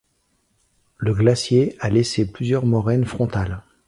[0.97, 3.61] Le glacier a laissé plusieurs moraines frontales.